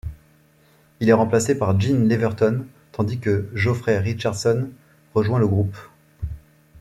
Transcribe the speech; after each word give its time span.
Il 0.99 1.09
est 1.09 1.13
remplacé 1.13 1.55
par 1.55 1.79
Jim 1.79 2.07
Leverton, 2.09 2.65
tandis 2.91 3.19
que 3.19 3.47
Geoffrey 3.53 3.99
Richardson 3.99 4.71
rejoint 5.13 5.37
le 5.37 5.47
groupe. 5.47 5.77